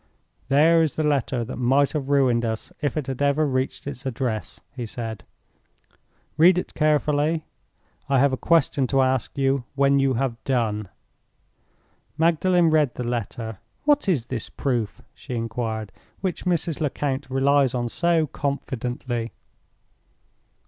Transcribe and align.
"There 0.49 0.81
is 0.81 0.93
the 0.93 1.03
letter 1.03 1.43
that 1.43 1.57
might 1.57 1.91
have 1.91 2.09
ruined 2.09 2.43
us 2.43 2.71
if 2.81 2.97
it 2.97 3.05
had 3.05 3.21
ever 3.21 3.45
reached 3.45 3.85
its 3.85 4.03
address," 4.03 4.59
he 4.75 4.87
said. 4.87 5.23
"Read 6.37 6.57
it 6.57 6.73
carefully. 6.73 7.45
I 8.09 8.17
have 8.17 8.33
a 8.33 8.35
question 8.35 8.87
to 8.87 9.03
ask 9.03 9.37
you 9.37 9.63
when 9.75 9.99
you 9.99 10.15
have 10.15 10.43
done." 10.43 10.89
Magdalen 12.17 12.71
read 12.71 12.95
the 12.95 13.03
letter. 13.03 13.59
"What 13.83 14.09
is 14.09 14.25
this 14.25 14.49
proof," 14.49 15.03
she 15.13 15.35
inquired, 15.35 15.91
"which 16.21 16.45
Mrs. 16.45 16.81
Lecount 16.81 17.29
relies 17.29 17.75
on 17.75 17.87
so 17.87 18.25
confidently!" 18.25 19.33